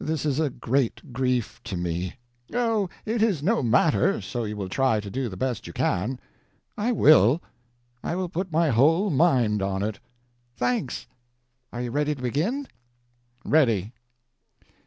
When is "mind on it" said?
9.10-9.98